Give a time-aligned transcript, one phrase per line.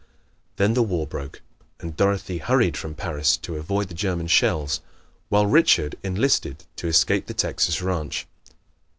[0.55, 1.41] Then the War broke
[1.79, 4.81] and Dorothy hurried from Paris to avoid German shells,
[5.29, 8.25] while Richard enlisted to escape the Texas ranch.